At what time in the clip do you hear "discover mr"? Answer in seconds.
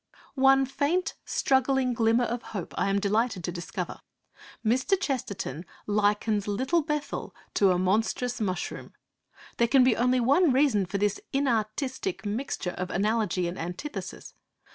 3.51-4.99